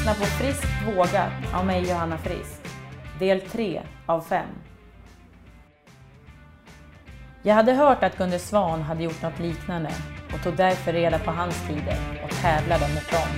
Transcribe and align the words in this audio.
lyssnar 0.00 0.14
på 0.14 0.24
Friskt 0.24 0.68
vågat 0.86 1.54
av 1.54 1.66
mig 1.66 1.88
Johanna 1.90 2.18
Frisk. 2.18 2.60
Del 3.18 3.40
3 3.40 3.82
av 4.06 4.20
5. 4.20 4.46
Jag 7.42 7.54
hade 7.54 7.72
hört 7.72 8.02
att 8.02 8.18
Gunde 8.18 8.38
Svan 8.38 8.82
hade 8.82 9.02
gjort 9.02 9.22
något 9.22 9.38
liknande 9.38 9.90
och 10.34 10.42
tog 10.42 10.56
därför 10.56 10.92
reda 10.92 11.18
på 11.18 11.30
hans 11.30 11.66
tider 11.66 11.96
och 12.24 12.30
tävlade 12.30 12.84
mot 12.94 13.10
dem. 13.10 13.28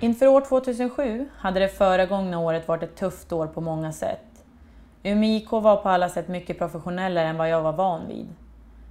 Inför 0.00 0.26
år 0.26 0.40
2007 0.40 1.28
hade 1.36 1.60
det 1.60 1.68
föregångna 1.68 2.38
året 2.38 2.68
varit 2.68 2.82
ett 2.82 2.96
tufft 2.96 3.32
år 3.32 3.46
på 3.46 3.60
många 3.60 3.92
sätt. 3.92 4.44
Umeå 5.02 5.30
IK 5.30 5.52
var 5.52 5.76
på 5.76 5.88
alla 5.88 6.08
sätt 6.08 6.28
mycket 6.28 6.58
professionellare 6.58 7.26
än 7.26 7.36
vad 7.36 7.48
jag 7.48 7.62
var 7.62 7.72
van 7.72 8.08
vid. 8.08 8.28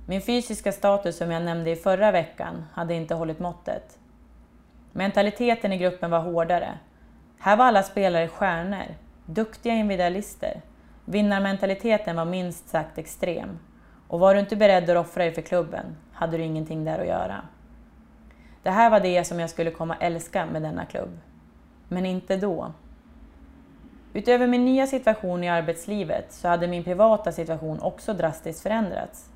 Min 0.06 0.22
fysiska 0.22 0.72
status 0.72 1.18
som 1.18 1.32
jag 1.32 1.44
nämnde 1.44 1.72
i 1.72 1.76
förra 1.76 2.12
veckan 2.12 2.66
hade 2.74 2.94
inte 2.94 3.16
hållit 3.16 3.40
måttet. 3.40 4.00
Mentaliteten 4.92 5.74
i 5.74 5.78
gruppen 5.78 6.12
var 6.12 6.20
hårdare. 6.20 6.78
Här 7.40 7.58
var 7.58 7.66
alla 7.66 7.84
spelare 7.84 8.28
stjärnor, 8.28 8.86
duktiga 9.26 9.74
individualister. 9.74 10.62
Vinnarmentaliteten 11.06 12.16
var 12.16 12.26
minst 12.26 12.70
sagt 12.70 12.98
extrem. 12.98 13.60
Och 14.08 14.20
var 14.20 14.34
du 14.34 14.40
inte 14.40 14.56
beredd 14.56 14.90
att 14.90 14.98
offra 14.98 15.24
dig 15.24 15.34
för 15.34 15.42
klubben 15.42 15.86
hade 16.14 16.38
du 16.38 16.44
ingenting 16.44 16.86
där 16.86 17.00
att 17.00 17.08
göra. 17.08 17.42
Det 18.64 18.70
här 18.70 18.90
var 18.90 19.00
det 19.00 19.24
som 19.24 19.40
jag 19.40 19.50
skulle 19.50 19.72
komma 19.72 19.96
älska 20.00 20.46
med 20.46 20.62
denna 20.62 20.86
klubb. 20.86 21.20
Men 21.88 22.06
inte 22.06 22.38
då. 22.38 22.72
Utöver 24.14 24.48
min 24.48 24.66
nya 24.66 24.88
situation 24.88 25.44
i 25.44 25.50
arbetslivet 25.50 26.34
så 26.34 26.48
hade 26.48 26.68
min 26.68 26.84
privata 26.84 27.32
situation 27.32 27.80
också 27.82 28.14
drastiskt 28.14 28.62
förändrats. 28.62 29.30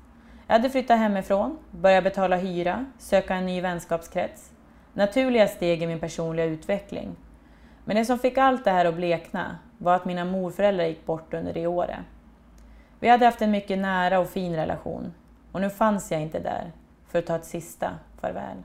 Jag 0.46 0.54
hade 0.54 0.70
flyttat 0.70 0.98
hemifrån, 0.98 1.58
börjat 1.70 2.04
betala 2.04 2.36
hyra, 2.36 2.86
söka 2.98 3.34
en 3.34 3.46
ny 3.46 3.60
vänskapskrets. 3.60 4.50
Naturliga 4.92 5.48
steg 5.48 5.82
i 5.82 5.86
min 5.86 6.00
personliga 6.00 6.46
utveckling. 6.46 7.16
Men 7.84 7.96
det 7.96 8.04
som 8.04 8.18
fick 8.18 8.38
allt 8.38 8.64
det 8.64 8.70
här 8.70 8.84
att 8.84 8.94
blekna 8.94 9.58
var 9.78 9.94
att 9.94 10.04
mina 10.04 10.24
morföräldrar 10.24 10.84
gick 10.84 11.06
bort 11.06 11.34
under 11.34 11.52
det 11.52 11.66
året. 11.66 11.98
Vi 13.00 13.08
hade 13.08 13.24
haft 13.24 13.42
en 13.42 13.50
mycket 13.50 13.78
nära 13.78 14.18
och 14.18 14.28
fin 14.28 14.56
relation 14.56 15.14
och 15.52 15.60
nu 15.60 15.70
fanns 15.70 16.10
jag 16.10 16.22
inte 16.22 16.38
där 16.38 16.72
för 17.08 17.18
att 17.18 17.26
ta 17.26 17.36
ett 17.36 17.44
sista 17.44 17.90
farväl. 18.20 18.56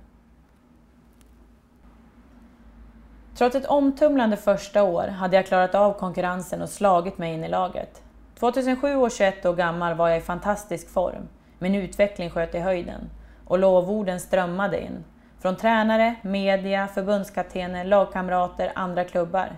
Trots 3.35 3.55
ett 3.55 3.65
omtumlande 3.65 4.37
första 4.37 4.83
år 4.83 5.07
hade 5.07 5.35
jag 5.35 5.45
klarat 5.45 5.75
av 5.75 5.93
konkurrensen 5.93 6.61
och 6.61 6.69
slagit 6.69 7.17
mig 7.17 7.33
in 7.33 7.43
i 7.43 7.49
laget. 7.49 8.01
2007 8.39 8.95
år 8.95 9.09
21 9.09 9.45
år 9.45 9.53
gammal 9.53 9.93
var 9.93 10.09
jag 10.09 10.17
i 10.17 10.21
fantastisk 10.21 10.89
form. 10.89 11.27
Min 11.61 11.75
utveckling 11.75 12.29
sköt 12.29 12.55
i 12.55 12.59
höjden 12.59 13.09
och 13.45 13.59
lovorden 13.59 14.19
strömmade 14.19 14.81
in. 14.81 15.03
Från 15.39 15.55
tränare, 15.55 16.15
media, 16.21 16.87
förbundskaptener, 16.87 17.85
lagkamrater, 17.85 18.71
andra 18.75 19.03
klubbar. 19.03 19.55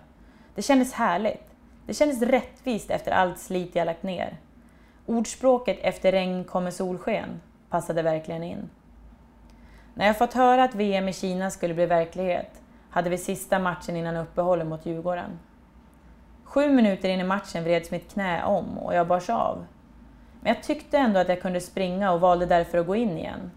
Det 0.56 0.62
kändes 0.62 0.94
härligt. 0.94 1.48
Det 1.86 1.94
kändes 1.94 2.22
rättvist 2.22 2.92
efter 2.92 3.12
allt 3.12 3.40
slit 3.40 3.76
jag 3.76 3.86
lagt 3.86 4.04
ner. 4.04 4.38
Ordspråket 5.06 5.78
efter 5.82 6.12
regn 6.12 6.44
kommer 6.44 6.72
solsken 6.72 7.42
passade 7.70 8.02
verkligen 8.02 8.44
in. 8.44 8.70
När 9.94 10.06
jag 10.06 10.18
fått 10.18 10.34
höra 10.34 10.64
att 10.64 10.76
VM 10.76 11.10
i 11.10 11.14
Kina 11.14 11.50
skulle 11.50 11.74
bli 11.74 11.86
verklighet 11.86 12.62
hade 12.90 13.10
vi 13.10 13.18
sista 13.18 13.60
matchen 13.60 13.96
innan 13.96 14.16
uppehållet 14.16 14.68
mot 14.68 14.86
Djurgården. 14.86 15.40
Sju 16.44 16.70
minuter 16.70 17.10
in 17.10 17.20
i 17.20 17.24
matchen 17.24 17.64
vreds 17.64 17.92
mitt 17.92 18.14
knä 18.14 18.44
om 18.44 18.78
och 18.78 18.96
jag 18.96 19.08
bars 19.08 19.30
av. 19.30 19.66
Men 20.44 20.54
jag 20.54 20.64
tyckte 20.64 20.98
ändå 20.98 21.20
att 21.20 21.30
jag 21.30 21.42
kunde 21.42 21.62
springa 21.62 22.12
och 22.12 22.22
valde 22.22 22.46
därför 22.46 22.78
att 22.78 22.88
gå 22.88 22.96
in 22.96 23.18
igen. 23.18 23.52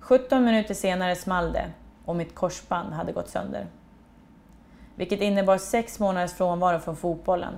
17 0.00 0.44
minuter 0.44 0.74
senare 0.74 1.16
small 1.16 1.52
det 1.52 1.70
och 2.04 2.16
mitt 2.16 2.34
korsband 2.34 2.92
hade 2.92 3.12
gått 3.12 3.28
sönder. 3.28 3.66
Vilket 4.94 5.20
innebar 5.20 5.58
sex 5.58 6.00
månaders 6.00 6.32
frånvaro 6.32 6.78
från 6.78 6.96
fotbollen. 6.96 7.52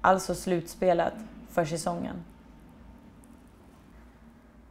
Alltså 0.00 0.34
slutspelat 0.34 1.12
för 1.50 1.64
säsongen. 1.64 2.24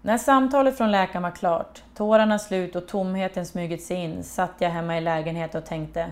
När 0.02 0.18
samtalet 0.18 0.78
från 0.78 0.92
läkaren 0.92 1.24
var 1.24 1.32
klart, 1.32 1.84
tårarna 1.96 2.40
slut 2.40 2.76
och 2.76 2.88
tomheten 2.88 3.46
smugit 3.46 3.84
sig 3.84 3.98
in 3.98 4.24
satt 4.24 4.54
jag 4.60 4.70
hemma 4.70 4.98
i 4.98 5.02
lägenheten 5.02 5.62
och 5.62 5.68
tänkte, 5.68 6.12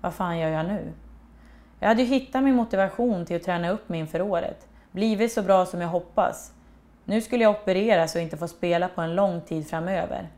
vad 0.00 0.14
fan 0.14 0.38
gör 0.38 0.50
jag 0.50 0.66
nu? 0.66 0.92
Jag 1.80 1.88
hade 1.88 2.02
ju 2.02 2.08
hittat 2.08 2.42
min 2.42 2.54
motivation 2.54 3.26
till 3.26 3.36
att 3.36 3.42
träna 3.42 3.70
upp 3.70 3.88
mig 3.88 4.00
inför 4.00 4.22
året, 4.22 4.68
blivit 4.94 5.32
så 5.32 5.42
bra 5.42 5.66
som 5.66 5.80
jag 5.80 5.88
hoppas. 5.88 6.52
Nu 7.04 7.20
skulle 7.20 7.44
jag 7.44 7.50
opereras 7.50 8.14
och 8.14 8.20
inte 8.20 8.36
få 8.36 8.48
spela 8.48 8.88
på 8.88 9.00
en 9.00 9.14
lång 9.14 9.40
tid 9.40 9.68
framöver. 9.68 10.28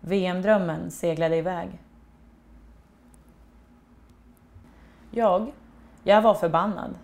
VM-drömmen 0.00 0.90
seglade 0.90 1.36
iväg. 1.36 1.68
Jag, 5.10 5.52
jag 6.02 6.22
var 6.22 6.34
förbannad. 6.34 6.94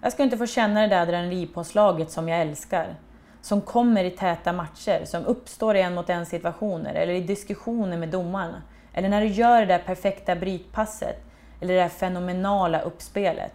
Jag 0.00 0.12
ska 0.12 0.22
inte 0.22 0.38
få 0.38 0.46
känna 0.46 0.80
det 0.80 0.86
där 0.86 1.02
adrenalinpåslaget 1.02 2.10
som 2.10 2.28
jag 2.28 2.40
älskar 2.40 2.96
som 3.42 3.60
kommer 3.60 4.04
i 4.04 4.10
täta 4.10 4.52
matcher, 4.52 5.04
som 5.04 5.26
uppstår 5.26 5.76
i 5.76 5.80
en 5.80 5.94
mot 5.94 6.10
en 6.10 6.26
situationer 6.26 6.94
eller 6.94 7.12
i 7.12 7.20
diskussioner 7.20 7.96
med 7.96 8.08
domarna. 8.08 8.62
Eller 8.92 9.08
när 9.08 9.20
du 9.20 9.26
gör 9.26 9.60
det 9.60 9.66
där 9.66 9.78
perfekta 9.78 10.36
brytpasset 10.36 11.24
eller 11.60 11.74
det 11.74 11.80
där 11.80 11.88
fenomenala 11.88 12.80
uppspelet. 12.80 13.52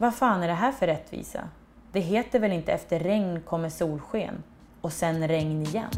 Vad 0.00 0.14
fan 0.14 0.42
är 0.42 0.48
det 0.48 0.54
här 0.54 0.72
för 0.72 0.86
rättvisa? 0.86 1.48
Det 1.92 2.00
heter 2.00 2.40
väl 2.40 2.52
inte 2.52 2.72
efter 2.72 2.98
regn 2.98 3.40
kommer 3.40 3.68
solsken 3.68 4.42
och 4.80 4.92
sen 4.92 5.28
regn 5.28 5.62
igen? 5.62 5.90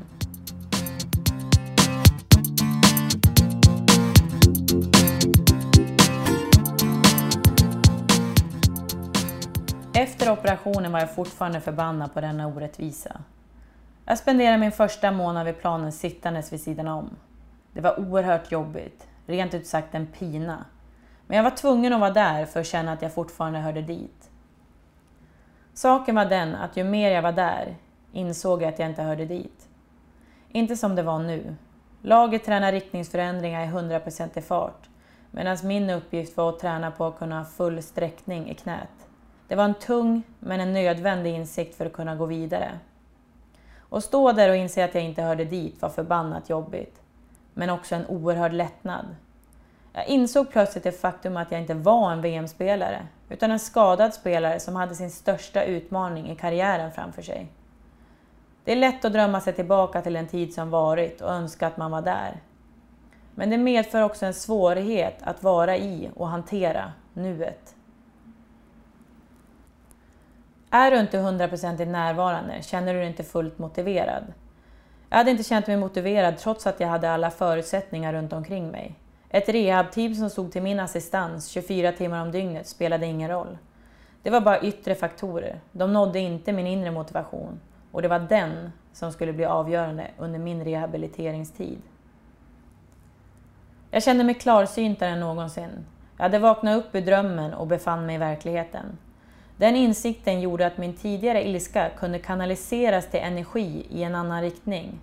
Efter 9.95 10.33
operationen 10.33 10.93
var 10.93 11.01
jag 11.01 11.15
fortfarande 11.15 11.61
förbannad 11.61 12.15
på 12.15 12.21
denna 12.21 12.47
orättvisa. 12.47 13.21
Jag 14.05 14.19
spenderade 14.19 14.59
min 14.59 14.73
första 14.73 15.11
månad 15.11 15.47
vid 15.47 15.59
planen 15.59 15.93
sittandes 15.93 16.53
vid 16.53 16.61
sidan 16.61 16.89
om. 16.89 17.11
Det 17.73 17.81
var 17.81 18.01
oerhört 18.01 18.53
jobbigt, 18.53 19.07
rent 19.27 19.55
ut 19.55 19.67
sagt 19.67 19.95
en 19.95 20.07
pina. 20.07 20.65
Men 21.31 21.37
jag 21.37 21.45
var 21.45 21.51
tvungen 21.51 21.93
att 21.93 22.01
vara 22.01 22.11
där 22.11 22.47
för 22.47 22.61
att 22.61 22.67
känna 22.67 22.93
att 22.93 23.03
jag 23.03 23.15
fortfarande 23.15 23.59
hörde 23.59 23.83
dit. 23.83 24.31
Saken 25.75 26.15
var 26.15 26.25
den 26.25 26.55
att 26.55 26.77
ju 26.77 26.85
mer 26.85 27.11
jag 27.11 27.23
var 27.23 27.33
där 27.33 27.77
insåg 28.13 28.63
jag 28.63 28.69
att 28.69 28.79
jag 28.79 28.89
inte 28.89 29.03
hörde 29.03 29.25
dit. 29.25 29.69
Inte 30.49 30.77
som 30.77 30.97
det 30.97 31.03
var 31.03 31.19
nu. 31.19 31.57
Laget 32.03 32.45
tränar 32.45 32.73
riktningsförändringar 32.73 33.65
i 33.65 33.69
100% 33.69 34.41
fart 34.41 34.89
medan 35.31 35.57
min 35.65 35.91
uppgift 35.91 36.37
var 36.37 36.49
att 36.49 36.59
träna 36.59 36.91
på 36.91 37.05
att 37.05 37.19
kunna 37.19 37.39
ha 37.39 37.45
full 37.45 37.83
sträckning 37.83 38.51
i 38.51 38.55
knät. 38.55 39.09
Det 39.49 39.55
var 39.55 39.65
en 39.65 39.75
tung 39.75 40.23
men 40.39 40.61
en 40.61 40.73
nödvändig 40.73 41.35
insikt 41.35 41.75
för 41.77 41.87
att 41.87 41.93
kunna 41.93 42.17
gå 42.17 42.27
vidare. 42.27 42.71
Att 43.91 44.05
stå 44.05 44.33
där 44.33 44.51
och 44.51 44.57
inse 44.57 44.85
att 44.85 44.95
jag 44.95 45.05
inte 45.05 45.23
hörde 45.23 45.45
dit 45.45 45.83
var 45.83 45.89
förbannat 45.89 46.51
jobbigt. 46.51 47.01
Men 47.55 47.71
också 47.71 47.95
en 47.95 48.07
oerhörd 48.07 48.53
lättnad. 48.53 49.07
Jag 49.93 50.09
insåg 50.09 50.51
plötsligt 50.51 50.85
det 50.85 50.93
faktum 50.93 51.37
att 51.37 51.53
jag 51.53 51.61
inte 51.61 51.75
var 51.75 52.13
en 52.13 52.23
VM-spelare, 52.23 53.07
utan 53.29 53.51
en 53.51 53.59
skadad 53.59 54.15
spelare 54.15 54.61
som 54.61 54.77
hade 54.77 54.95
sin 54.95 55.11
största 55.11 55.65
utmaning 55.65 56.31
i 56.31 56.37
karriären 56.37 56.93
framför 56.93 57.23
sig. 57.23 57.47
Det 58.65 58.73
är 58.73 58.77
lätt 58.77 59.05
att 59.05 59.13
drömma 59.13 59.41
sig 59.41 59.53
tillbaka 59.53 60.03
till 60.03 60.17
en 60.17 60.29
tid 60.29 60.55
som 60.55 60.71
varit 60.71 61.21
och 61.21 61.31
önska 61.31 61.67
att 61.67 61.77
man 61.77 61.91
var 61.91 62.03
där. 62.03 62.41
Men 63.35 63.51
det 63.51 63.59
medför 63.59 64.03
också 64.03 64.27
en 64.27 64.35
svårighet 64.35 65.17
att 65.21 65.43
vara 65.43 65.77
i 65.77 66.11
och 66.17 66.29
hantera 66.29 66.93
nuet. 67.13 67.75
Är 70.71 70.91
du 70.91 71.01
inte 71.01 71.19
hundraprocentigt 71.19 71.91
närvarande 71.91 72.63
känner 72.63 72.95
du 72.95 72.99
dig 72.99 73.09
inte 73.09 73.25
fullt 73.25 73.59
motiverad. 73.59 74.25
Jag 75.11 75.17
hade 75.17 75.31
inte 75.31 75.45
känt 75.45 75.67
mig 75.67 75.77
motiverad 75.77 76.39
trots 76.39 76.67
att 76.67 76.81
jag 76.81 76.89
hade 76.89 77.11
alla 77.11 77.31
förutsättningar 77.31 78.13
runt 78.13 78.33
omkring 78.33 78.71
mig. 78.71 79.00
Ett 79.31 79.49
rehabteam 79.49 80.15
som 80.15 80.31
stod 80.31 80.53
till 80.53 80.63
min 80.63 80.81
assistans 80.81 81.49
24 81.49 81.93
timmar 81.93 82.23
om 82.23 82.33
dygnet 82.33 82.67
spelade 82.67 83.07
ingen 83.07 83.31
roll. 83.31 83.59
Det 84.23 84.31
var 84.31 84.41
bara 84.41 84.61
yttre 84.61 84.95
faktorer. 84.95 85.61
De 85.73 85.93
nådde 85.93 86.19
inte 86.19 86.53
min 86.53 86.67
inre 86.67 86.91
motivation. 86.91 87.61
Och 87.93 88.03
det 88.03 88.09
var 88.09 88.19
den 88.19 88.73
som 88.93 89.13
skulle 89.13 89.33
bli 89.33 89.45
avgörande 89.45 90.11
under 90.19 90.39
min 90.39 90.65
rehabiliteringstid. 90.65 91.79
Jag 93.91 94.03
kände 94.03 94.25
mig 94.25 94.35
klarsyntare 94.35 95.11
än 95.11 95.21
någonsin. 95.21 95.87
Jag 96.17 96.23
hade 96.23 96.39
vaknat 96.39 96.79
upp 96.79 96.95
ur 96.95 97.01
drömmen 97.01 97.55
och 97.55 97.67
befann 97.67 98.07
mig 98.07 98.15
i 98.15 98.19
verkligheten. 98.19 98.99
Den 99.57 99.77
insikten 99.77 100.41
gjorde 100.41 100.67
att 100.67 100.79
min 100.79 100.97
tidigare 100.97 101.49
ilska 101.49 101.91
kunde 101.99 102.19
kanaliseras 102.19 103.11
till 103.11 103.21
energi 103.21 103.87
i 103.91 104.03
en 104.03 104.15
annan 104.15 104.43
riktning. 104.43 104.99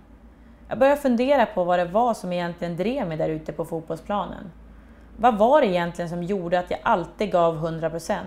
Jag 0.68 0.78
började 0.78 1.00
fundera 1.00 1.46
på 1.46 1.64
vad 1.64 1.78
det 1.78 1.84
var 1.84 2.14
som 2.14 2.32
egentligen 2.32 2.76
drev 2.76 3.08
mig 3.08 3.16
där 3.16 3.28
ute 3.28 3.52
på 3.52 3.64
fotbollsplanen. 3.64 4.52
Vad 5.16 5.38
var 5.38 5.60
det 5.60 5.66
egentligen 5.66 6.08
som 6.08 6.22
gjorde 6.22 6.58
att 6.58 6.70
jag 6.70 6.80
alltid 6.82 7.32
gav 7.32 7.66
100% 7.66 8.22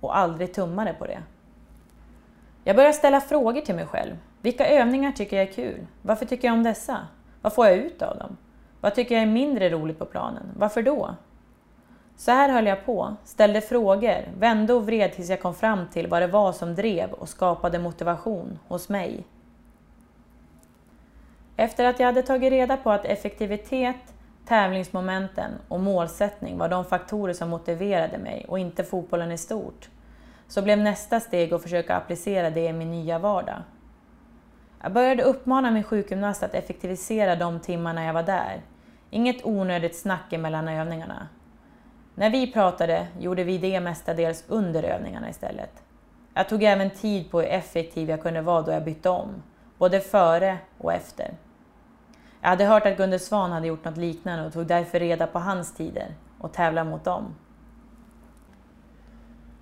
och 0.00 0.16
aldrig 0.16 0.54
tummade 0.54 0.92
på 0.92 1.06
det? 1.06 1.22
Jag 2.64 2.76
började 2.76 2.94
ställa 2.94 3.20
frågor 3.20 3.60
till 3.60 3.74
mig 3.74 3.86
själv. 3.86 4.16
Vilka 4.40 4.66
övningar 4.66 5.12
tycker 5.12 5.36
jag 5.36 5.48
är 5.48 5.52
kul? 5.52 5.86
Varför 6.02 6.26
tycker 6.26 6.48
jag 6.48 6.52
om 6.52 6.62
dessa? 6.62 6.98
Vad 7.42 7.52
får 7.52 7.66
jag 7.66 7.76
ut 7.76 8.02
av 8.02 8.18
dem? 8.18 8.36
Vad 8.80 8.94
tycker 8.94 9.14
jag 9.14 9.22
är 9.22 9.26
mindre 9.26 9.70
roligt 9.70 9.98
på 9.98 10.04
planen? 10.04 10.42
Varför 10.56 10.82
då? 10.82 11.14
Så 12.16 12.30
här 12.30 12.48
höll 12.48 12.66
jag 12.66 12.86
på, 12.86 13.16
ställde 13.24 13.60
frågor, 13.60 14.28
vände 14.38 14.72
och 14.74 14.86
vred 14.86 15.12
tills 15.12 15.30
jag 15.30 15.42
kom 15.42 15.54
fram 15.54 15.88
till 15.92 16.06
vad 16.06 16.22
det 16.22 16.26
var 16.26 16.52
som 16.52 16.74
drev 16.74 17.12
och 17.12 17.28
skapade 17.28 17.78
motivation 17.78 18.58
hos 18.68 18.88
mig. 18.88 19.24
Efter 21.56 21.84
att 21.84 22.00
jag 22.00 22.06
hade 22.06 22.22
tagit 22.22 22.50
reda 22.52 22.76
på 22.76 22.90
att 22.90 23.04
effektivitet, 23.04 24.14
tävlingsmomenten 24.44 25.50
och 25.68 25.80
målsättning 25.80 26.58
var 26.58 26.68
de 26.68 26.84
faktorer 26.84 27.32
som 27.32 27.48
motiverade 27.48 28.18
mig 28.18 28.46
och 28.48 28.58
inte 28.58 28.84
fotbollen 28.84 29.32
i 29.32 29.38
stort, 29.38 29.88
så 30.48 30.62
blev 30.62 30.78
nästa 30.78 31.20
steg 31.20 31.54
att 31.54 31.62
försöka 31.62 31.96
applicera 31.96 32.50
det 32.50 32.66
i 32.66 32.72
min 32.72 32.90
nya 32.90 33.18
vardag. 33.18 33.62
Jag 34.82 34.92
började 34.92 35.22
uppmana 35.22 35.70
min 35.70 35.82
sjukgymnast 35.82 36.42
att 36.42 36.54
effektivisera 36.54 37.36
de 37.36 37.60
timmarna 37.60 38.04
jag 38.04 38.12
var 38.12 38.22
där. 38.22 38.62
Inget 39.10 39.44
onödigt 39.46 39.96
snack 39.96 40.30
mellan 40.30 40.68
övningarna. 40.68 41.28
När 42.14 42.30
vi 42.30 42.52
pratade 42.52 43.06
gjorde 43.18 43.44
vi 43.44 43.58
det 43.58 43.80
mestadels 43.80 44.44
under 44.48 44.82
övningarna 44.82 45.30
istället. 45.30 45.82
Jag 46.34 46.48
tog 46.48 46.62
även 46.62 46.90
tid 46.90 47.30
på 47.30 47.40
hur 47.40 47.48
effektiv 47.48 48.10
jag 48.10 48.22
kunde 48.22 48.40
vara 48.42 48.62
då 48.62 48.72
jag 48.72 48.84
bytte 48.84 49.08
om, 49.08 49.42
både 49.78 50.00
före 50.00 50.58
och 50.78 50.92
efter. 50.92 51.30
Jag 52.40 52.48
hade 52.48 52.64
hört 52.64 52.86
att 52.86 52.96
Gunde 52.96 53.18
Svan 53.18 53.52
hade 53.52 53.66
gjort 53.66 53.84
något 53.84 53.96
liknande 53.96 54.46
och 54.46 54.52
tog 54.52 54.66
därför 54.66 55.00
reda 55.00 55.26
på 55.26 55.38
hans 55.38 55.74
tider 55.74 56.14
och 56.38 56.52
tävlade 56.52 56.90
mot 56.90 57.04
dem. 57.04 57.34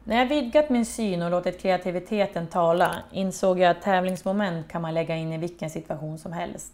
När 0.05 0.19
jag 0.19 0.26
vidgat 0.26 0.71
min 0.71 0.87
syn 0.87 1.23
och 1.23 1.31
låtit 1.31 1.61
kreativiteten 1.61 2.47
tala 2.47 2.94
insåg 3.12 3.59
jag 3.59 3.71
att 3.71 3.82
tävlingsmoment 3.82 4.69
kan 4.69 4.82
man 4.82 4.94
lägga 4.94 5.17
in 5.17 5.32
i 5.32 5.38
vilken 5.38 5.71
situation 5.71 6.19
som 6.19 6.32
helst. 6.32 6.73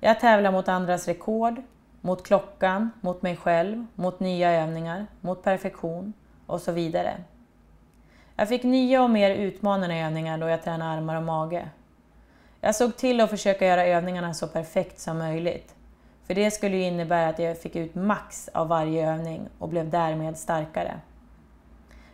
Jag 0.00 0.20
tävlar 0.20 0.52
mot 0.52 0.68
andras 0.68 1.08
rekord, 1.08 1.62
mot 2.00 2.26
klockan, 2.26 2.90
mot 3.00 3.22
mig 3.22 3.36
själv, 3.36 3.86
mot 3.94 4.20
nya 4.20 4.50
övningar, 4.50 5.06
mot 5.20 5.42
perfektion 5.42 6.12
och 6.46 6.60
så 6.60 6.72
vidare. 6.72 7.14
Jag 8.36 8.48
fick 8.48 8.62
nya 8.62 9.02
och 9.02 9.10
mer 9.10 9.30
utmanande 9.30 9.96
övningar 9.96 10.38
då 10.38 10.48
jag 10.48 10.62
tränade 10.62 10.90
armar 10.90 11.16
och 11.16 11.22
mage. 11.22 11.68
Jag 12.64 12.74
såg 12.74 12.96
till 12.96 13.20
att 13.20 13.30
försöka 13.30 13.66
göra 13.66 13.86
övningarna 13.86 14.34
så 14.34 14.48
perfekt 14.48 15.00
som 15.00 15.18
möjligt. 15.18 15.74
För 16.26 16.34
det 16.34 16.50
skulle 16.50 16.76
ju 16.76 16.82
innebära 16.82 17.28
att 17.28 17.38
jag 17.38 17.58
fick 17.58 17.76
ut 17.76 17.94
max 17.94 18.48
av 18.54 18.68
varje 18.68 19.10
övning 19.12 19.48
och 19.58 19.68
blev 19.68 19.90
därmed 19.90 20.38
starkare. 20.38 21.00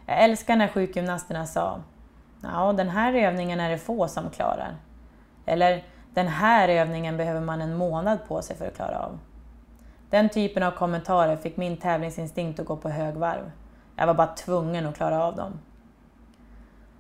Jag 0.07 0.23
älskar 0.25 0.57
när 0.57 0.69
sjukgymnasterna 0.69 1.47
sa 1.47 1.81
Ja, 2.43 2.73
den 2.73 2.89
här 2.89 3.15
övningen 3.15 3.61
är 3.61 3.71
det 3.71 3.79
få 3.79 4.09
som 4.09 4.31
klarar. 4.31 4.77
Eller 5.47 5.85
den 6.15 6.29
här 6.29 6.69
övningen 6.69 7.17
behöver 7.17 7.41
man 7.41 7.61
en 7.61 7.77
månad 7.77 8.19
på 8.29 8.43
sig 8.43 8.57
för 8.57 8.67
att 8.67 8.77
klara 8.77 8.99
av. 8.99 9.19
Den 10.11 10.29
typen 10.29 10.63
av 10.63 10.71
kommentarer 10.71 11.37
fick 11.37 11.57
min 11.57 11.77
tävlingsinstinkt 11.77 12.61
att 12.61 12.67
gå 12.67 12.77
på 12.77 12.89
högvarv. 12.89 13.51
Jag 13.97 14.07
var 14.07 14.15
bara 14.15 14.35
tvungen 14.35 14.87
att 14.87 14.97
klara 14.97 15.25
av 15.25 15.37
dem. 15.37 15.61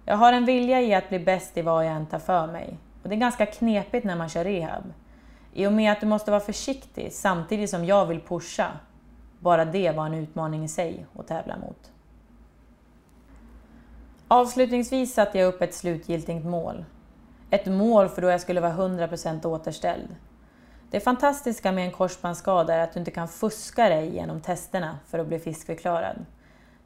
Jag 0.04 0.16
har 0.16 0.32
en 0.32 0.44
vilja 0.44 0.80
i 0.80 0.94
att 0.94 1.08
bli 1.08 1.18
bäst 1.18 1.56
i 1.56 1.62
vad 1.62 1.86
jag 1.86 1.92
än 1.92 2.06
tar 2.06 2.18
för 2.18 2.46
mig. 2.46 2.78
Och 3.02 3.08
det 3.08 3.14
är 3.14 3.20
ganska 3.20 3.46
knepigt 3.46 4.06
när 4.06 4.16
man 4.16 4.28
kör 4.28 4.44
rehab. 4.44 4.92
I 5.52 5.66
och 5.66 5.72
med 5.72 5.92
att 5.92 6.00
du 6.00 6.06
måste 6.06 6.30
vara 6.30 6.40
försiktig 6.40 7.12
samtidigt 7.12 7.70
som 7.70 7.84
jag 7.84 8.06
vill 8.06 8.20
pusha. 8.20 8.72
Bara 9.40 9.64
det 9.64 9.90
var 9.90 10.06
en 10.06 10.14
utmaning 10.14 10.64
i 10.64 10.68
sig 10.68 11.06
att 11.18 11.26
tävla 11.26 11.56
mot. 11.56 11.92
Avslutningsvis 14.28 15.14
satte 15.14 15.38
jag 15.38 15.48
upp 15.48 15.62
ett 15.62 15.74
slutgiltigt 15.74 16.44
mål. 16.44 16.84
Ett 17.50 17.66
mål 17.66 18.08
för 18.08 18.22
då 18.22 18.28
jag 18.28 18.40
skulle 18.40 18.60
vara 18.60 18.72
100% 18.72 19.46
återställd. 19.46 20.08
Det 20.90 21.00
fantastiska 21.00 21.72
med 21.72 21.84
en 21.84 21.92
korsbandsskada 21.92 22.74
är 22.74 22.80
att 22.80 22.92
du 22.92 22.98
inte 22.98 23.10
kan 23.10 23.28
fuska 23.28 23.88
dig 23.88 24.14
genom 24.14 24.40
testerna 24.40 24.98
för 25.06 25.18
att 25.18 25.26
bli 25.26 25.38
fiskförklarad. 25.38 26.24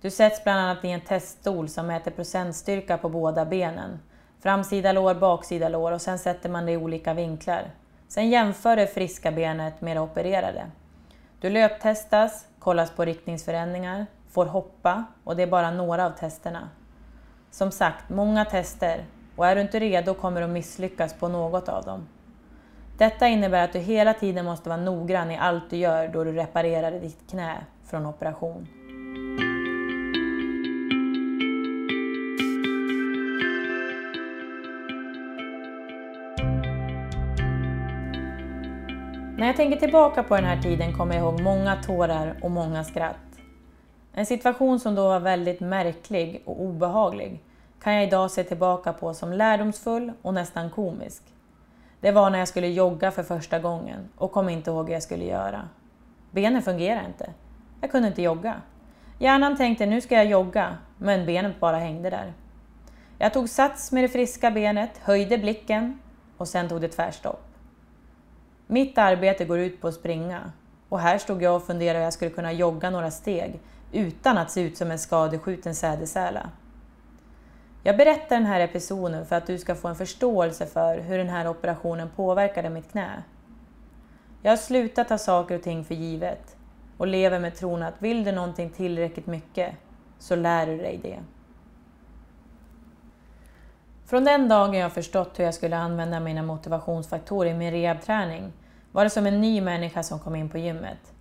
Du 0.00 0.11
sätts 0.11 0.44
bland 0.44 0.61
annat 0.61 0.85
i 0.85 0.88
en 0.88 1.00
teststol 1.00 1.69
som 1.69 1.87
mäter 1.87 2.11
procentstyrka 2.11 2.99
på 2.99 3.09
båda 3.09 3.44
benen. 3.44 3.99
Framsida 4.43 4.93
lår, 4.93 5.15
baksida 5.15 5.69
lår 5.69 5.93
och 5.93 6.00
sen 6.00 6.19
sätter 6.19 6.49
man 6.49 6.67
det 6.67 6.73
i 6.73 6.77
olika 6.77 7.15
vinklar. 7.15 7.71
Sen 8.09 8.31
jämför 8.31 8.77
det 8.77 8.87
friska 8.87 9.33
benet 9.33 9.81
med 9.81 9.97
det 9.97 10.00
opererade. 10.00 10.67
Du 11.41 11.50
löptestas, 11.50 12.47
kollas 12.59 12.91
på 12.91 13.05
riktningsförändringar, 13.05 14.06
får 14.31 14.47
hoppa 14.47 15.05
och 15.25 15.37
det 15.37 15.43
är 15.43 15.47
bara 15.47 15.71
några 15.71 16.06
av 16.06 16.11
testerna. 16.11 16.69
Som 17.50 17.71
sagt, 17.71 18.09
många 18.11 18.44
tester 18.44 19.05
och 19.37 19.47
är 19.47 19.55
du 19.55 19.61
inte 19.61 19.81
redo 19.81 20.15
kommer 20.15 20.41
du 20.41 20.47
misslyckas 20.47 21.15
på 21.15 21.29
något 21.29 21.69
av 21.69 21.85
dem. 21.85 22.09
Detta 22.99 23.29
innebär 23.29 23.65
att 23.65 23.73
du 23.73 23.79
hela 23.79 24.15
tiden 24.15 24.45
måste 24.45 24.69
vara 24.69 24.81
noggrann 24.81 25.31
i 25.31 25.38
allt 25.38 25.71
du 25.71 25.77
gör 25.77 26.09
då 26.09 26.25
du 26.25 26.33
reparerar 26.33 26.93
ditt 26.93 27.31
knä 27.31 27.56
från 27.85 28.06
operation. 28.06 28.69
När 39.43 39.47
jag 39.47 39.56
tänker 39.56 39.77
tillbaka 39.79 40.23
på 40.23 40.37
den 40.37 40.44
här 40.44 40.62
tiden 40.62 40.93
kommer 40.93 41.15
jag 41.15 41.25
ihåg 41.25 41.41
många 41.41 41.83
tårar 41.83 42.37
och 42.43 42.50
många 42.50 42.85
skratt. 42.85 43.41
En 44.12 44.27
situation 44.27 44.81
som 44.81 44.94
då 44.94 45.09
var 45.09 45.21
väldigt 45.21 45.61
märklig 45.61 46.43
och 46.44 46.61
obehaglig 46.61 47.43
kan 47.81 47.94
jag 47.94 48.05
idag 48.05 48.31
se 48.31 48.44
tillbaka 48.44 48.93
på 48.93 49.15
som 49.15 49.33
lärdomsfull 49.33 50.12
och 50.23 50.35
nästan 50.35 50.71
komisk. 50.71 51.23
Det 52.00 52.12
var 52.12 52.31
när 52.31 52.39
jag 52.39 52.49
skulle 52.49 52.67
jogga 52.67 53.11
för 53.11 53.23
första 53.23 53.59
gången 53.59 54.09
och 54.17 54.33
kom 54.33 54.49
inte 54.49 54.71
ihåg 54.71 54.87
hur 54.87 54.93
jag 54.93 55.03
skulle 55.03 55.25
göra. 55.25 55.69
Benen 56.31 56.62
fungerade 56.62 57.06
inte. 57.06 57.31
Jag 57.81 57.91
kunde 57.91 58.09
inte 58.09 58.23
jogga. 58.23 58.55
Hjärnan 59.19 59.56
tänkte 59.56 59.87
nu 59.87 60.00
ska 60.00 60.15
jag 60.15 60.27
jogga, 60.27 60.77
men 60.99 61.27
benet 61.27 61.61
bara 61.61 61.79
hängde 61.79 62.11
där. 62.11 62.33
Jag 63.19 63.33
tog 63.33 63.49
sats 63.49 63.93
med 63.93 64.05
det 64.05 64.09
friska 64.09 64.50
benet, 64.50 64.99
höjde 64.99 65.38
blicken 65.38 65.99
och 66.37 66.49
sen 66.49 66.69
tog 66.69 66.81
det 66.81 66.88
tvärstopp. 66.88 67.51
Mitt 68.73 68.99
arbete 68.99 69.45
går 69.45 69.59
ut 69.59 69.81
på 69.81 69.89
att 69.89 69.95
springa 69.95 70.53
och 70.89 71.01
här 71.01 71.19
stod 71.19 71.43
jag 71.43 71.57
och 71.57 71.67
funderade 71.67 71.99
hur 71.99 72.05
jag 72.05 72.13
skulle 72.13 72.31
kunna 72.31 72.53
jogga 72.53 72.91
några 72.91 73.11
steg 73.11 73.61
utan 73.93 74.39
att 74.39 74.51
se 74.51 74.61
ut 74.61 74.77
som 74.77 74.91
en 74.91 74.99
skadeskjuten 74.99 75.75
sädesärla. 75.75 76.51
Jag 77.83 77.97
berättar 77.97 78.37
den 78.37 78.47
här 78.47 78.61
episoden 78.61 79.26
för 79.26 79.37
att 79.37 79.47
du 79.47 79.59
ska 79.59 79.75
få 79.75 79.88
en 79.88 79.97
förståelse 79.97 80.67
för 80.67 80.99
hur 80.99 81.19
den 81.19 81.29
här 81.29 81.49
operationen 81.49 82.11
påverkade 82.17 82.71
mitt 82.71 82.91
knä. 82.91 83.23
Jag 84.43 84.52
har 84.52 84.57
slutat 84.57 85.09
ta 85.09 85.19
saker 85.19 85.55
och 85.55 85.62
ting 85.62 85.85
för 85.85 85.95
givet 85.95 86.57
och 86.97 87.07
lever 87.07 87.38
med 87.41 87.55
tron 87.55 87.83
att 87.83 88.02
vill 88.02 88.25
du 88.25 88.33
någonting 88.33 88.71
tillräckligt 88.71 89.26
mycket 89.26 89.75
så 90.19 90.37
lär 90.37 90.67
du 90.67 90.76
dig 90.76 91.00
det. 91.02 91.19
Från 94.07 94.25
den 94.25 94.49
dagen 94.49 94.75
jag 94.75 94.93
förstått 94.93 95.38
hur 95.38 95.45
jag 95.45 95.55
skulle 95.55 95.76
använda 95.76 96.21
mina 96.21 96.43
motivationsfaktorer 96.43 97.50
i 97.50 97.55
min 97.55 97.71
rehabträning 97.71 98.52
var 98.92 99.04
det 99.04 99.11
som 99.11 99.26
en 99.26 99.40
ny 99.40 99.61
människa 99.61 100.02
som 100.02 100.18
kom 100.18 100.37
in 100.37 100.49
på 100.49 100.58
gymmet. 100.58 101.12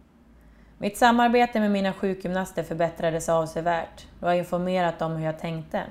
Mitt 0.78 0.98
samarbete 0.98 1.60
med 1.60 1.72
mina 1.72 1.94
sjukgymnaster 1.94 2.64
förbättrades 2.64 3.30
avsevärt 3.30 4.08
och 4.20 4.28
jag 4.28 4.28
har 4.28 4.36
informerat 4.36 5.00
dem 5.00 5.12
hur 5.12 5.26
jag 5.26 5.40
tänkte. 5.40 5.84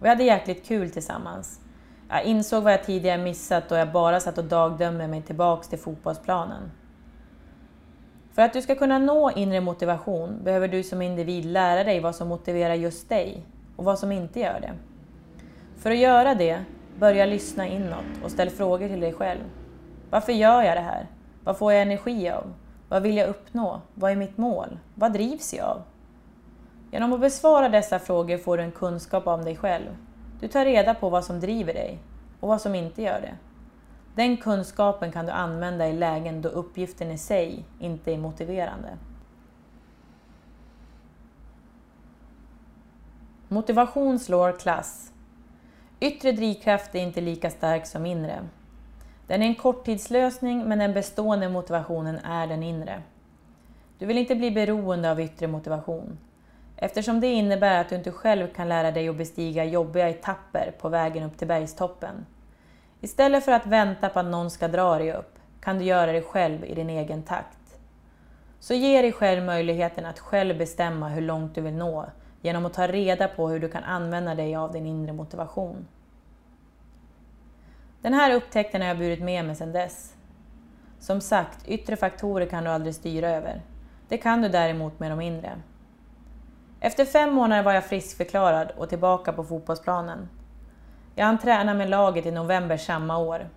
Vi 0.00 0.08
hade 0.08 0.24
jäkligt 0.24 0.66
kul 0.66 0.90
tillsammans. 0.90 1.60
Jag 2.08 2.24
insåg 2.24 2.62
vad 2.62 2.72
jag 2.72 2.84
tidigare 2.84 3.22
missat 3.22 3.72
och 3.72 3.78
jag 3.78 3.92
bara 3.92 4.20
satt 4.20 4.38
och 4.38 4.44
dagdömde 4.44 5.06
mig 5.06 5.22
tillbaks 5.22 5.68
till 5.68 5.78
fotbollsplanen. 5.78 6.70
För 8.32 8.42
att 8.42 8.52
du 8.52 8.62
ska 8.62 8.74
kunna 8.74 8.98
nå 8.98 9.30
inre 9.30 9.60
motivation 9.60 10.44
behöver 10.44 10.68
du 10.68 10.82
som 10.82 11.02
individ 11.02 11.44
lära 11.44 11.84
dig 11.84 12.00
vad 12.00 12.16
som 12.16 12.28
motiverar 12.28 12.74
just 12.74 13.08
dig 13.08 13.44
och 13.76 13.84
vad 13.84 13.98
som 13.98 14.12
inte 14.12 14.40
gör 14.40 14.60
det. 14.60 14.72
För 15.76 15.90
att 15.90 15.98
göra 15.98 16.34
det, 16.34 16.64
börja 16.98 17.26
lyssna 17.26 17.66
inåt 17.66 18.24
och 18.24 18.30
ställ 18.30 18.50
frågor 18.50 18.88
till 18.88 19.00
dig 19.00 19.12
själv. 19.12 19.59
Varför 20.10 20.32
gör 20.32 20.62
jag 20.62 20.76
det 20.76 20.80
här? 20.80 21.06
Vad 21.44 21.58
får 21.58 21.72
jag 21.72 21.82
energi 21.82 22.30
av? 22.30 22.54
Vad 22.88 23.02
vill 23.02 23.16
jag 23.16 23.28
uppnå? 23.28 23.80
Vad 23.94 24.12
är 24.12 24.16
mitt 24.16 24.38
mål? 24.38 24.78
Vad 24.94 25.12
drivs 25.12 25.54
jag 25.54 25.66
av? 25.66 25.82
Genom 26.92 27.12
att 27.12 27.20
besvara 27.20 27.68
dessa 27.68 27.98
frågor 27.98 28.38
får 28.38 28.56
du 28.56 28.62
en 28.62 28.72
kunskap 28.72 29.26
om 29.26 29.44
dig 29.44 29.56
själv. 29.56 29.96
Du 30.40 30.48
tar 30.48 30.64
reda 30.64 30.94
på 30.94 31.10
vad 31.10 31.24
som 31.24 31.40
driver 31.40 31.74
dig 31.74 31.98
och 32.40 32.48
vad 32.48 32.60
som 32.60 32.74
inte 32.74 33.02
gör 33.02 33.20
det. 33.20 33.34
Den 34.14 34.36
kunskapen 34.36 35.12
kan 35.12 35.26
du 35.26 35.32
använda 35.32 35.88
i 35.88 35.92
lägen 35.92 36.42
då 36.42 36.48
uppgiften 36.48 37.10
i 37.10 37.18
sig 37.18 37.64
inte 37.78 38.12
är 38.12 38.18
motiverande. 38.18 38.88
Motivation 43.48 44.18
slår 44.18 44.58
klass. 44.58 45.12
Yttre 46.00 46.32
drivkraft 46.32 46.94
är 46.94 46.98
inte 46.98 47.20
lika 47.20 47.50
stark 47.50 47.86
som 47.86 48.06
inre. 48.06 48.40
Den 49.30 49.42
är 49.42 49.46
en 49.46 49.54
korttidslösning 49.54 50.64
men 50.64 50.78
den 50.78 50.94
bestående 50.94 51.48
motivationen 51.48 52.16
är 52.16 52.46
den 52.46 52.62
inre. 52.62 53.02
Du 53.98 54.06
vill 54.06 54.18
inte 54.18 54.34
bli 54.34 54.50
beroende 54.50 55.10
av 55.10 55.20
yttre 55.20 55.46
motivation. 55.46 56.18
eftersom 56.76 57.20
det 57.20 57.26
innebär 57.26 57.80
att 57.80 57.88
du 57.88 57.96
inte 57.96 58.10
själv 58.10 58.46
kan 58.46 58.68
lära 58.68 58.90
dig 58.90 59.08
att 59.08 59.16
bestiga 59.16 59.64
jobbiga 59.64 60.08
etapper 60.08 60.74
på 60.80 60.88
vägen 60.88 61.24
upp 61.24 61.38
till 61.38 61.48
bergstoppen. 61.48 62.26
Istället 63.00 63.44
för 63.44 63.52
att 63.52 63.66
vänta 63.66 64.08
på 64.08 64.20
att 64.20 64.26
någon 64.26 64.50
ska 64.50 64.68
dra 64.68 64.98
dig 64.98 65.12
upp 65.12 65.38
kan 65.60 65.78
du 65.78 65.84
göra 65.84 66.12
det 66.12 66.22
själv 66.22 66.64
i 66.64 66.74
din 66.74 66.90
egen 66.90 67.22
takt. 67.22 67.78
Så 68.60 68.74
ge 68.74 69.02
dig 69.02 69.12
själv 69.12 69.44
möjligheten 69.44 70.06
att 70.06 70.18
själv 70.18 70.58
bestämma 70.58 71.08
hur 71.08 71.22
långt 71.22 71.54
du 71.54 71.60
vill 71.60 71.74
nå 71.74 72.06
genom 72.40 72.66
att 72.66 72.74
ta 72.74 72.86
reda 72.86 73.28
på 73.28 73.48
hur 73.48 73.60
du 73.60 73.68
kan 73.68 73.84
använda 73.84 74.34
dig 74.34 74.56
av 74.56 74.72
din 74.72 74.86
inre 74.86 75.12
motivation. 75.12 75.86
Den 78.02 78.14
här 78.14 78.34
upptäckten 78.34 78.80
har 78.80 78.88
jag 78.88 78.98
burit 78.98 79.22
med 79.22 79.44
mig 79.44 79.56
sedan 79.56 79.72
dess. 79.72 80.14
Som 80.98 81.20
sagt, 81.20 81.68
yttre 81.68 81.96
faktorer 81.96 82.46
kan 82.46 82.64
du 82.64 82.70
aldrig 82.70 82.94
styra 82.94 83.30
över. 83.30 83.62
Det 84.08 84.18
kan 84.18 84.42
du 84.42 84.48
däremot 84.48 85.00
med 85.00 85.10
de 85.10 85.20
inre. 85.20 85.60
Efter 86.80 87.04
fem 87.04 87.32
månader 87.32 87.62
var 87.62 87.72
jag 87.72 87.84
friskförklarad 87.84 88.70
och 88.76 88.88
tillbaka 88.88 89.32
på 89.32 89.44
fotbollsplanen. 89.44 90.28
Jag 91.14 91.26
hann 91.26 91.38
träna 91.38 91.74
med 91.74 91.90
laget 91.90 92.26
i 92.26 92.30
november 92.30 92.76
samma 92.76 93.18
år. 93.18 93.48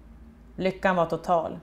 Lyckan 0.56 0.96
var 0.96 1.06
total. 1.06 1.60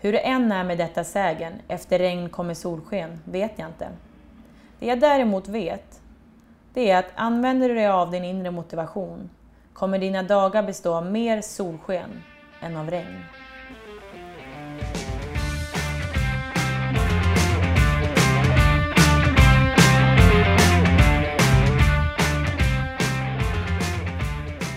Hur 0.00 0.12
det 0.12 0.18
än 0.18 0.52
är 0.52 0.64
med 0.64 0.78
detta 0.78 1.04
sägen, 1.04 1.52
efter 1.68 1.98
regn 1.98 2.28
kommer 2.28 2.54
solsken, 2.54 3.20
vet 3.24 3.52
jag 3.58 3.68
inte. 3.68 3.88
Det 4.78 4.86
jag 4.86 5.00
däremot 5.00 5.48
vet, 5.48 6.00
det 6.74 6.90
är 6.90 6.98
att 6.98 7.12
använder 7.14 7.68
du 7.68 7.74
dig 7.74 7.88
av 7.88 8.10
din 8.10 8.24
inre 8.24 8.50
motivation 8.50 9.30
kommer 9.76 9.98
dina 9.98 10.22
dagar 10.22 10.62
bestå 10.62 10.94
av 10.94 11.06
mer 11.06 11.40
solsken 11.40 12.22
än 12.60 12.76
av 12.76 12.90
regn. 12.90 13.24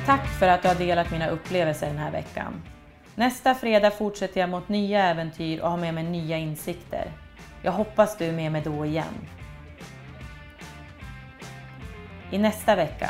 Tack 0.06 0.28
för 0.40 0.48
att 0.48 0.62
du 0.62 0.68
har 0.68 0.76
delat 0.76 1.12
mina 1.12 1.28
upplevelser 1.28 1.88
den 1.88 1.98
här 1.98 2.12
veckan. 2.12 2.62
Nästa 3.16 3.56
fredag 3.56 3.92
fortsätter 3.92 4.40
jag 4.42 4.50
mot 4.50 4.70
nya 4.70 5.04
äventyr 5.04 5.60
och 5.60 5.72
har 5.72 5.78
med 5.78 5.94
mig 5.94 6.04
nya 6.04 6.38
insikter. 6.38 7.12
Jag 7.62 7.72
hoppas 7.72 8.18
du 8.18 8.26
är 8.26 8.34
med 8.34 8.52
mig 8.52 8.62
då 8.62 8.86
igen. 8.86 9.28
I 12.32 12.38
nästa 12.38 12.76
vecka. 12.76 13.10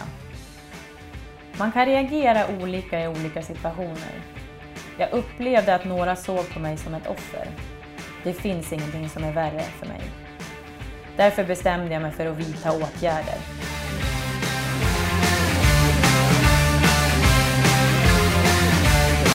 Man 1.59 1.71
kan 1.71 1.85
reagera 1.85 2.47
olika 2.61 3.03
i 3.03 3.07
olika 3.07 3.41
situationer. 3.41 4.21
Jag 4.97 5.11
upplevde 5.11 5.75
att 5.75 5.85
några 5.85 6.15
såg 6.15 6.53
på 6.53 6.59
mig 6.59 6.77
som 6.77 6.93
ett 6.93 7.07
offer. 7.07 7.47
Det 8.23 8.33
finns 8.33 8.73
ingenting 8.73 9.09
som 9.09 9.23
är 9.23 9.31
värre 9.31 9.61
för 9.61 9.87
mig. 9.87 10.01
Därför 11.17 11.43
bestämde 11.43 11.93
jag 11.93 12.01
mig 12.01 12.11
för 12.11 12.25
att 12.25 12.37
vidta 12.37 12.71
åtgärder. 12.71 13.35